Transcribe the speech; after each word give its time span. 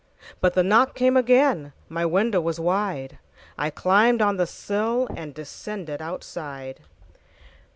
But 0.39 0.55
the 0.55 0.63
knock 0.63 0.95
came 0.95 1.13
againMy 1.13 1.73
window 2.09 2.41
was 2.41 2.59
wide;I 2.59 3.69
climbed 3.69 4.19
on 4.19 4.37
the 4.37 4.45
sillAnd 4.45 5.35
descended 5.35 6.01
outside. 6.01 6.79